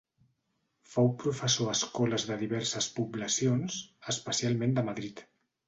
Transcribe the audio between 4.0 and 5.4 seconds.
especialment de Madrid.